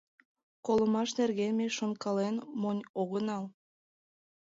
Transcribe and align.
Колымаш 0.65 1.09
нерген 1.19 1.51
ме 1.59 1.67
шонкален 1.77 2.35
монь 2.61 2.83
огынал. 3.01 3.43